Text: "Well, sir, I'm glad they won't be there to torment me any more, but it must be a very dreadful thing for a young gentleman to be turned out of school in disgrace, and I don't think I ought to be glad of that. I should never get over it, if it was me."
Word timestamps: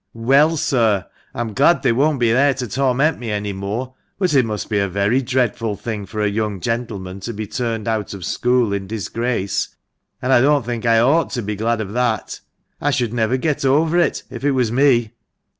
"Well, 0.33 0.57
sir, 0.57 1.05
I'm 1.35 1.53
glad 1.53 1.83
they 1.83 1.91
won't 1.91 2.19
be 2.19 2.31
there 2.31 2.55
to 2.55 2.67
torment 2.67 3.19
me 3.19 3.29
any 3.29 3.53
more, 3.53 3.93
but 4.17 4.33
it 4.33 4.45
must 4.47 4.67
be 4.67 4.79
a 4.79 4.87
very 4.87 5.21
dreadful 5.21 5.75
thing 5.75 6.07
for 6.07 6.21
a 6.23 6.27
young 6.27 6.59
gentleman 6.59 7.19
to 7.19 7.31
be 7.35 7.45
turned 7.45 7.87
out 7.87 8.15
of 8.15 8.25
school 8.25 8.73
in 8.73 8.87
disgrace, 8.87 9.75
and 10.19 10.33
I 10.33 10.41
don't 10.41 10.65
think 10.65 10.87
I 10.87 10.97
ought 10.97 11.29
to 11.33 11.43
be 11.43 11.55
glad 11.55 11.81
of 11.81 11.93
that. 11.93 12.39
I 12.81 12.89
should 12.89 13.13
never 13.13 13.37
get 13.37 13.63
over 13.63 13.95
it, 13.99 14.23
if 14.31 14.43
it 14.43 14.53
was 14.53 14.71
me." 14.71 15.11